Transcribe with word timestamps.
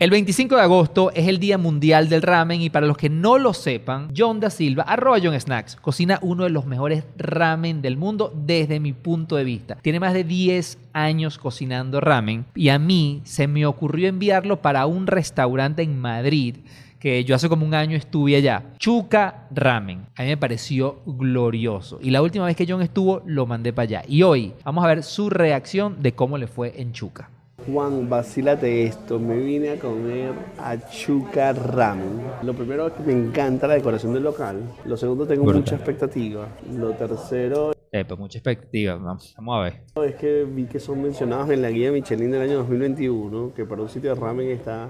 El 0.00 0.10
25 0.10 0.54
de 0.54 0.62
agosto 0.62 1.10
es 1.12 1.26
el 1.26 1.40
Día 1.40 1.58
Mundial 1.58 2.08
del 2.08 2.22
Ramen 2.22 2.60
y 2.60 2.70
para 2.70 2.86
los 2.86 2.96
que 2.96 3.08
no 3.08 3.36
lo 3.36 3.52
sepan, 3.52 4.12
John 4.16 4.38
da 4.38 4.48
Silva, 4.48 4.84
arroba 4.84 5.18
John 5.20 5.34
Snacks, 5.34 5.74
cocina 5.74 6.20
uno 6.22 6.44
de 6.44 6.50
los 6.50 6.66
mejores 6.66 7.02
ramen 7.16 7.82
del 7.82 7.96
mundo 7.96 8.32
desde 8.32 8.78
mi 8.78 8.92
punto 8.92 9.34
de 9.34 9.42
vista. 9.42 9.74
Tiene 9.82 9.98
más 9.98 10.14
de 10.14 10.22
10 10.22 10.78
años 10.92 11.36
cocinando 11.36 12.00
ramen 12.00 12.44
y 12.54 12.68
a 12.68 12.78
mí 12.78 13.22
se 13.24 13.48
me 13.48 13.66
ocurrió 13.66 14.08
enviarlo 14.08 14.62
para 14.62 14.86
un 14.86 15.08
restaurante 15.08 15.82
en 15.82 15.98
Madrid 15.98 16.58
que 17.00 17.24
yo 17.24 17.34
hace 17.34 17.48
como 17.48 17.66
un 17.66 17.74
año 17.74 17.96
estuve 17.96 18.36
allá. 18.36 18.66
Chuca 18.78 19.48
Ramen. 19.50 20.06
A 20.14 20.22
mí 20.22 20.28
me 20.28 20.36
pareció 20.36 21.00
glorioso. 21.06 21.98
Y 22.00 22.10
la 22.10 22.22
última 22.22 22.46
vez 22.46 22.54
que 22.54 22.66
John 22.68 22.82
estuvo, 22.82 23.22
lo 23.26 23.46
mandé 23.46 23.72
para 23.72 23.84
allá. 23.84 24.02
Y 24.06 24.22
hoy 24.22 24.52
vamos 24.64 24.84
a 24.84 24.88
ver 24.88 25.02
su 25.02 25.28
reacción 25.28 26.00
de 26.00 26.12
cómo 26.12 26.38
le 26.38 26.46
fue 26.46 26.80
en 26.80 26.92
Chuca. 26.92 27.30
Juan, 27.70 28.08
vacílate 28.08 28.84
esto. 28.84 29.18
Me 29.18 29.36
vine 29.36 29.70
a 29.70 29.78
comer 29.78 30.32
achuca 30.58 31.52
ramen. 31.52 32.22
Lo 32.42 32.54
primero 32.54 32.86
es 32.86 32.94
que 32.94 33.02
me 33.02 33.12
encanta 33.12 33.66
la 33.66 33.74
decoración 33.74 34.14
del 34.14 34.22
local. 34.24 34.60
Lo 34.86 34.96
segundo, 34.96 35.26
tengo 35.26 35.42
Brutal. 35.44 35.60
mucha 35.60 35.74
expectativa. 35.76 36.48
Lo 36.72 36.92
tercero 36.92 37.72
Eh, 37.92 38.04
pues 38.06 38.18
mucha 38.18 38.38
expectativa. 38.38 38.94
Vamos, 38.96 39.34
vamos 39.36 39.56
a 39.56 39.62
ver. 39.64 40.08
es 40.08 40.14
que 40.16 40.44
vi 40.44 40.64
que 40.64 40.80
son 40.80 41.02
mencionados 41.02 41.50
en 41.50 41.60
la 41.62 41.70
guía 41.70 41.92
Michelin 41.92 42.30
del 42.30 42.42
año 42.42 42.58
2021, 42.58 43.52
que 43.54 43.64
para 43.64 43.82
un 43.82 43.88
sitio 43.88 44.14
de 44.14 44.20
ramen 44.20 44.48
está 44.50 44.88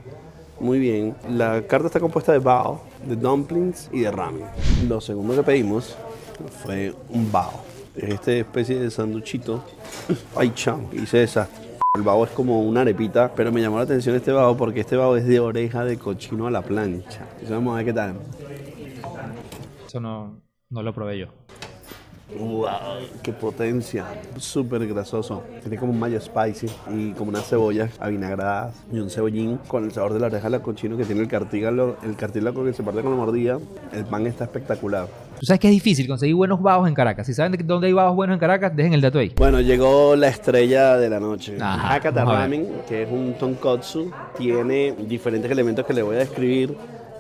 muy 0.61 0.79
bien. 0.79 1.15
La 1.31 1.63
carta 1.63 1.87
está 1.87 2.01
compuesta 2.01 2.33
de 2.33 2.39
bao, 2.41 2.81
de 3.07 3.17
dumplings 3.17 3.89
y 3.93 4.01
de 4.01 4.11
ramen. 4.11 4.45
Lo 4.89 5.01
segundo 5.01 5.35
que 5.35 5.43
pedimos 5.43 5.97
fue 6.63 6.93
un 7.09 7.31
bao. 7.33 7.53
Es 7.97 8.11
esta 8.15 8.33
especie 8.33 8.79
de 8.79 8.91
sanduchito. 8.91 9.65
Ay, 10.37 10.53
cham, 10.55 10.87
hice 10.93 11.25
esa. 11.25 11.49
El 11.99 12.05
bao 12.05 12.25
es 12.25 12.31
como 12.31 12.63
una 12.63 12.83
arepita, 12.83 13.33
pero 13.35 13.51
me 13.51 13.61
llamó 13.61 13.79
la 13.79 13.83
atención 13.83 14.15
este 14.15 14.31
bao 14.31 14.57
porque 14.57 14.79
este 14.79 14.97
bao 14.97 15.17
es 15.17 15.27
de 15.27 15.41
oreja 15.41 15.85
de 15.85 15.99
cochino 15.99 16.47
a 16.47 16.51
la 16.53 16.63
plancha. 16.63 17.23
Entonces 17.23 17.51
vamos 17.51 17.73
a 17.73 17.79
ver 17.79 17.87
qué 17.87 17.93
tal. 17.93 18.15
Eso 19.85 19.99
no, 19.99 20.41
no 20.71 20.83
lo 20.85 20.95
probé 20.95 21.19
yo. 21.19 21.27
¡Wow! 22.37 22.69
¡Qué 23.23 23.33
potencia! 23.33 24.05
Súper 24.37 24.87
grasoso. 24.87 25.43
Tiene 25.63 25.79
como 25.79 25.93
un 25.93 25.99
mayo 25.99 26.21
spicy 26.21 26.67
y 26.95 27.13
como 27.13 27.31
unas 27.31 27.49
cebollas 27.49 27.91
avinagradas 27.99 28.75
y 28.93 28.99
un 28.99 29.09
cebollín 29.09 29.59
con 29.67 29.85
el 29.85 29.93
sabor 29.93 30.13
de 30.13 30.21
la 30.21 30.27
oreja 30.27 30.45
de 30.45 30.51
la 30.51 30.63
cochino 30.63 30.97
que 30.97 31.05
tiene 31.05 31.23
el 31.23 31.29
cartílago, 31.29 31.97
el 32.03 32.17
cartílago 32.17 32.65
que 32.65 32.75
se 32.75 32.83
parte 32.83 33.01
con 33.01 33.13
la 33.13 33.17
mordida. 33.17 33.59
El 33.93 34.05
pan 34.05 34.27
está 34.27 34.45
espectacular. 34.45 35.09
Tú 35.41 35.47
sabes 35.47 35.61
que 35.61 35.69
es 35.69 35.73
difícil 35.73 36.07
conseguir 36.07 36.35
buenos 36.35 36.61
bajos 36.61 36.89
en 36.89 36.95
Caracas. 36.95 37.27
Si 37.27 37.33
saben 37.33 37.53
de 37.53 37.59
dónde 37.65 37.87
hay 37.87 37.93
bajos 37.93 38.15
buenos 38.15 38.35
en 38.35 38.41
Caracas, 38.41 38.75
dejen 38.75 38.93
el 38.93 39.01
dato 39.01 39.21
ahí. 39.21 39.33
Bueno, 39.37 39.61
llegó 39.61 40.17
la 40.17 40.29
estrella 40.29 40.97
de 40.97 41.09
la 41.09 41.21
noche. 41.21 41.57
Ajá, 41.61 41.95
Hakata. 41.95 42.25
Ramen, 42.25 42.83
que 42.89 43.05
es 43.05 43.11
un 43.11 43.35
tonkotsu, 43.39 44.11
tiene 44.37 44.95
diferentes 45.07 45.51
elementos 45.51 45.87
que 45.87 45.95
le 45.95 46.03
voy 46.03 46.17
a 46.17 46.19
describir. 46.19 46.77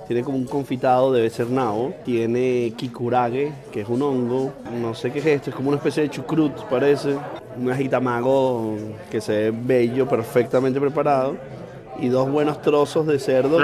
Tiene 0.09 0.25
como 0.25 0.39
un 0.39 0.47
confitado, 0.47 1.12
debe 1.12 1.28
ser 1.28 1.51
nao. 1.51 1.92
Tiene 2.03 2.73
kikurage, 2.75 3.53
que 3.70 3.83
es 3.83 3.89
un 3.91 4.01
hongo. 4.01 4.55
No 4.81 4.95
sé 4.95 5.12
qué 5.12 5.19
es 5.19 5.27
esto, 5.27 5.50
es 5.50 5.56
como 5.56 5.69
una 5.69 5.77
especie 5.77 6.03
de 6.05 6.09
chucrut, 6.09 6.55
parece. 6.70 7.15
Un 7.59 7.70
ajitamago 7.70 8.75
que 9.11 9.20
se 9.20 9.33
ve 9.33 9.50
bello, 9.55 10.09
perfectamente 10.09 10.81
preparado. 10.81 11.37
Y 12.00 12.09
dos 12.09 12.31
buenos 12.31 12.62
trozos 12.62 13.06
de 13.06 13.19
cerdo. 13.19 13.59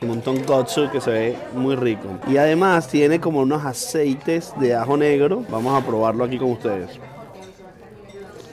Como 0.00 0.12
un 0.12 0.20
tonkotsu 0.20 0.90
que 0.90 1.00
se 1.00 1.10
ve 1.10 1.36
muy 1.54 1.74
rico. 1.74 2.08
Y 2.28 2.36
además 2.36 2.88
tiene 2.88 3.18
como 3.18 3.40
unos 3.40 3.64
aceites 3.64 4.52
de 4.60 4.74
ajo 4.74 4.98
negro. 4.98 5.42
Vamos 5.48 5.80
a 5.80 5.86
probarlo 5.86 6.24
aquí 6.24 6.36
con 6.36 6.50
ustedes. 6.50 7.00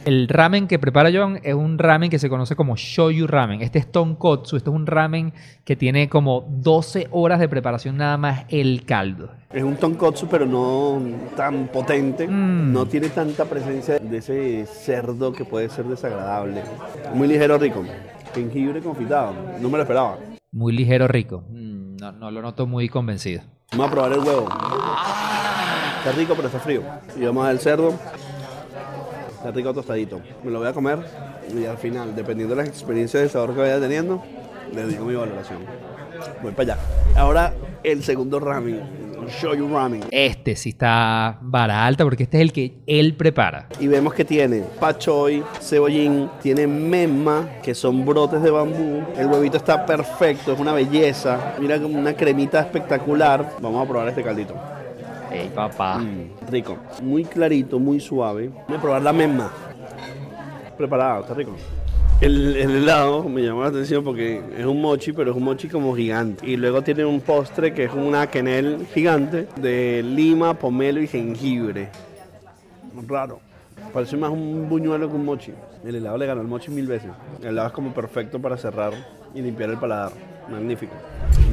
El 0.07 0.29
ramen 0.29 0.67
que 0.67 0.79
prepara 0.79 1.09
John 1.13 1.37
es 1.43 1.53
un 1.53 1.77
ramen 1.77 2.09
que 2.09 2.17
se 2.17 2.29
conoce 2.29 2.55
como 2.55 2.77
shoyu 2.77 3.27
ramen. 3.27 3.61
Este 3.61 3.77
es 3.77 3.91
tonkotsu. 3.91 4.55
Este 4.55 4.69
es 4.69 4.73
un 4.73 4.87
ramen 4.87 5.33
que 5.65 5.75
tiene 5.75 6.07
como 6.07 6.45
12 6.47 7.09
horas 7.11 7.41
de 7.41 7.49
preparación 7.49 7.97
nada 7.97 8.15
más 8.15 8.45
el 8.47 8.85
caldo. 8.85 9.31
Es 9.51 9.63
un 9.63 9.75
tonkotsu, 9.75 10.29
pero 10.29 10.45
no 10.45 11.01
tan 11.35 11.67
potente. 11.67 12.25
Mm. 12.25 12.71
No 12.71 12.85
tiene 12.85 13.09
tanta 13.09 13.43
presencia 13.43 13.99
de 13.99 14.17
ese 14.19 14.65
cerdo 14.65 15.33
que 15.33 15.43
puede 15.43 15.67
ser 15.67 15.83
desagradable. 15.83 16.63
Muy 17.13 17.27
ligero, 17.27 17.57
rico. 17.57 17.83
Jengibre 18.33 18.79
confitado. 18.79 19.33
No 19.59 19.67
me 19.67 19.75
lo 19.75 19.83
esperaba. 19.83 20.19
Muy 20.53 20.71
ligero, 20.71 21.09
rico. 21.09 21.43
Mm, 21.49 21.97
no, 21.97 22.13
no 22.13 22.31
lo 22.31 22.41
noto 22.41 22.65
muy 22.65 22.87
convencido. 22.87 23.41
Vamos 23.71 23.87
a 23.87 23.91
probar 23.91 24.13
el 24.13 24.19
huevo. 24.19 24.47
Está 25.97 26.13
rico, 26.13 26.33
pero 26.33 26.47
está 26.47 26.59
frío. 26.61 26.81
Y 27.19 27.25
vamos 27.25 27.45
al 27.45 27.59
cerdo. 27.59 27.93
Está 29.47 29.59
rico 29.59 29.73
tostadito. 29.73 30.19
Me 30.43 30.51
lo 30.51 30.59
voy 30.59 30.67
a 30.67 30.73
comer 30.73 30.99
y 31.57 31.63
al 31.63 31.77
final, 31.77 32.13
dependiendo 32.13 32.53
de 32.53 32.63
las 32.63 32.69
experiencias 32.69 33.23
de 33.23 33.29
sabor 33.29 33.53
que 33.53 33.61
vaya 33.61 33.79
teniendo, 33.79 34.21
le 34.75 34.85
digo 34.87 35.05
mi 35.05 35.15
valoración. 35.15 35.59
Voy 36.43 36.51
para 36.51 36.73
allá. 36.73 36.81
Ahora 37.15 37.53
el 37.81 38.03
segundo 38.03 38.41
ramen, 38.41 38.81
shoyu 39.39 39.73
ramen. 39.73 40.03
Este 40.11 40.57
sí 40.57 40.71
está 40.71 41.37
vara 41.39 41.85
alta 41.85 42.03
porque 42.03 42.23
este 42.23 42.39
es 42.39 42.41
el 42.41 42.51
que 42.51 42.79
él 42.87 43.15
prepara. 43.15 43.69
Y 43.79 43.87
vemos 43.87 44.13
que 44.13 44.25
tiene 44.25 44.65
pachoy, 44.81 45.41
cebollín, 45.61 46.29
tiene 46.41 46.67
memma, 46.67 47.47
que 47.63 47.73
son 47.73 48.05
brotes 48.05 48.41
de 48.41 48.51
bambú. 48.51 49.01
El 49.15 49.27
huevito 49.27 49.55
está 49.55 49.85
perfecto, 49.85 50.51
es 50.51 50.59
una 50.59 50.73
belleza. 50.73 51.55
Mira 51.61 51.79
como 51.79 51.97
una 51.97 52.13
cremita 52.13 52.59
espectacular. 52.59 53.53
Vamos 53.61 53.85
a 53.85 53.87
probar 53.87 54.09
este 54.09 54.23
caldito. 54.23 54.76
Ey, 55.37 55.49
papá. 55.49 55.99
Mm, 55.99 56.49
rico. 56.49 56.77
Muy 57.01 57.23
clarito, 57.23 57.77
muy 57.77 57.99
suave. 57.99 58.49
Voy 58.67 58.77
a 58.77 58.81
probar 58.81 59.01
la 59.03 59.13
memma. 59.13 59.51
Preparado, 60.77 61.21
está 61.21 61.33
rico. 61.35 61.55
El, 62.19 62.55
el 62.55 62.71
helado 62.71 63.23
me 63.29 63.43
llamó 63.43 63.61
la 63.61 63.67
atención 63.67 64.03
porque 64.03 64.41
es 64.57 64.65
un 64.65 64.81
mochi, 64.81 65.13
pero 65.13 65.29
es 65.29 65.37
un 65.37 65.43
mochi 65.43 65.67
como 65.67 65.95
gigante. 65.95 66.47
Y 66.49 66.57
luego 66.57 66.81
tiene 66.81 67.05
un 67.05 67.21
postre 67.21 67.73
que 67.73 67.83
es 67.83 67.93
una 67.93 68.25
quenel 68.27 68.87
gigante 68.91 69.47
de 69.57 70.01
lima, 70.03 70.55
pomelo 70.55 70.99
y 70.99 71.07
jengibre. 71.07 71.89
Raro. 73.07 73.39
Parece 73.93 74.17
más 74.17 74.31
un 74.31 74.67
buñuelo 74.67 75.07
que 75.07 75.15
un 75.15 75.25
mochi. 75.25 75.53
El 75.85 75.95
helado 75.95 76.17
le 76.17 76.25
ganó 76.25 76.41
al 76.41 76.47
mochi 76.47 76.71
mil 76.71 76.87
veces. 76.87 77.11
El 77.41 77.49
helado 77.49 77.67
es 77.67 77.73
como 77.73 77.93
perfecto 77.93 78.41
para 78.41 78.57
cerrar 78.57 78.93
y 79.35 79.41
limpiar 79.43 79.69
el 79.69 79.77
paladar. 79.77 80.13
Magnífico. 80.49 80.93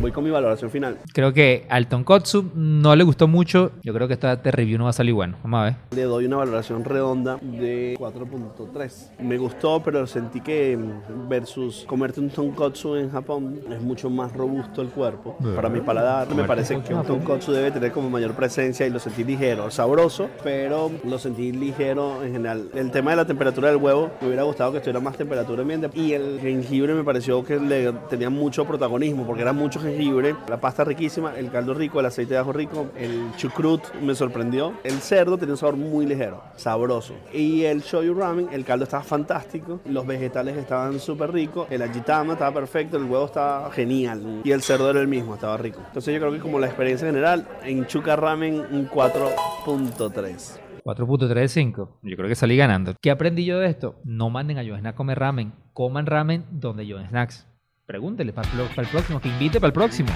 Voy 0.00 0.12
con 0.12 0.24
mi 0.24 0.30
valoración 0.30 0.70
final. 0.70 0.98
Creo 1.12 1.32
que 1.32 1.66
al 1.68 1.86
tonkotsu 1.86 2.50
no 2.54 2.94
le 2.94 3.04
gustó 3.04 3.26
mucho. 3.28 3.72
Yo 3.82 3.92
creo 3.94 4.06
que 4.06 4.14
esta 4.14 4.34
este 4.34 4.50
review 4.50 4.78
no 4.78 4.84
va 4.84 4.90
a 4.90 4.94
salir 4.94 5.14
bueno. 5.14 5.36
Vamos 5.42 5.60
a 5.60 5.64
ver. 5.64 5.74
Le 5.92 6.02
doy 6.02 6.26
una 6.26 6.36
valoración 6.36 6.84
redonda 6.84 7.38
de 7.40 7.96
4.3. 7.98 9.20
Me 9.20 9.38
gustó, 9.38 9.82
pero 9.82 10.06
sentí 10.06 10.40
que 10.40 10.78
versus 11.28 11.84
comerte 11.86 12.20
un 12.20 12.30
tonkotsu 12.30 12.96
en 12.96 13.10
Japón 13.10 13.60
es 13.70 13.80
mucho 13.80 14.10
más 14.10 14.32
robusto 14.32 14.82
el 14.82 14.88
cuerpo. 14.88 15.36
Para 15.56 15.68
mi 15.68 15.80
paladar, 15.80 16.32
me 16.34 16.44
parece 16.44 16.80
que 16.82 16.94
un 16.94 17.04
tonkotsu 17.04 17.52
debe 17.52 17.70
tener 17.70 17.92
como 17.92 18.10
mayor 18.10 18.34
presencia 18.34 18.86
y 18.86 18.90
lo 18.90 18.98
sentí 18.98 19.24
ligero, 19.24 19.70
sabroso, 19.70 20.28
pero 20.42 20.90
lo 21.04 21.18
sentí 21.18 21.52
ligero 21.52 22.22
en 22.22 22.32
general. 22.32 22.68
El 22.74 22.90
tema 22.90 23.10
de 23.10 23.16
la 23.16 23.26
temperatura 23.26 23.68
del 23.68 23.78
huevo, 23.78 24.10
me 24.20 24.28
hubiera 24.28 24.42
gustado 24.42 24.72
que 24.72 24.78
estuviera 24.78 25.00
más 25.00 25.16
temperatura 25.16 25.62
ambiente. 25.62 25.90
Y 25.94 26.12
el 26.12 26.38
jengibre 26.40 26.94
me 26.94 27.04
pareció 27.04 27.42
que 27.44 27.58
le 27.58 27.92
tenía 28.08 28.30
mucho 28.30 28.64
protagonismo 28.64 28.83
porque 29.24 29.42
era 29.42 29.52
mucho 29.52 29.80
jengibre. 29.80 30.34
La 30.48 30.60
pasta 30.60 30.84
riquísima, 30.84 31.36
el 31.36 31.50
caldo 31.50 31.74
rico, 31.74 32.00
el 32.00 32.06
aceite 32.06 32.34
de 32.34 32.40
ajo 32.40 32.52
rico, 32.52 32.86
el 32.96 33.32
chucrut 33.36 33.82
me 34.02 34.14
sorprendió. 34.14 34.74
El 34.84 35.00
cerdo 35.00 35.38
tenía 35.38 35.54
un 35.54 35.58
sabor 35.58 35.76
muy 35.76 36.06
ligero, 36.06 36.42
sabroso. 36.56 37.14
Y 37.32 37.64
el 37.64 37.82
shoyu 37.82 38.14
ramen, 38.14 38.48
el 38.52 38.64
caldo 38.64 38.84
estaba 38.84 39.02
fantástico, 39.02 39.80
los 39.86 40.06
vegetales 40.06 40.56
estaban 40.56 40.98
súper 40.98 41.32
ricos, 41.32 41.66
el 41.70 41.82
ajitama 41.82 42.34
estaba 42.34 42.52
perfecto, 42.52 42.96
el 42.96 43.04
huevo 43.04 43.26
estaba 43.26 43.70
genial 43.70 44.42
y 44.44 44.50
el 44.50 44.62
cerdo 44.62 44.90
era 44.90 45.00
el 45.00 45.08
mismo, 45.08 45.34
estaba 45.34 45.56
rico. 45.56 45.80
Entonces 45.86 46.14
yo 46.14 46.20
creo 46.20 46.32
que 46.32 46.38
como 46.38 46.58
la 46.58 46.66
experiencia 46.66 47.06
general, 47.06 47.46
en 47.62 47.86
chuka 47.86 48.16
ramen 48.16 48.60
un 48.70 48.88
4.3. 48.88 50.60
4.3 50.84 51.34
de 51.34 51.48
5. 51.48 51.98
Yo 52.02 52.16
creo 52.16 52.28
que 52.28 52.34
salí 52.34 52.56
ganando. 52.56 52.94
¿Qué 53.00 53.10
aprendí 53.10 53.46
yo 53.46 53.58
de 53.58 53.68
esto? 53.68 53.96
No 54.04 54.28
manden 54.28 54.58
a 54.58 54.62
John 54.66 54.80
Snacks 54.80 54.94
a 54.94 54.96
comer 54.96 55.18
ramen. 55.18 55.52
Coman 55.72 56.06
ramen 56.06 56.44
donde 56.50 56.86
John 56.88 57.08
Snacks. 57.08 57.46
Pregúntele 57.86 58.32
para 58.32 58.48
el, 58.50 58.88
próximo, 58.88 59.20
que 59.20 59.28
invite 59.28 59.60
para 59.60 59.66
el 59.68 59.72
próximo. 59.74 60.08